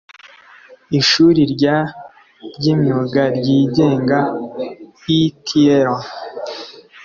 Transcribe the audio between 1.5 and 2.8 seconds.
rya ry